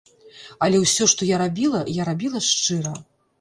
Але 0.67 0.79
ўсё, 0.83 1.03
што 1.13 1.27
я 1.31 1.37
рабіла, 1.43 1.83
я 1.99 2.09
рабіла 2.09 2.43
шчыра. 2.49 2.97